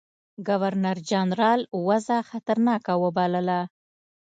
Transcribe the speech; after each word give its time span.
ګورنرجنرال 0.47 1.61
وضع 1.87 2.19
خطرناکه 2.29 2.93
وبلله. 3.03 3.59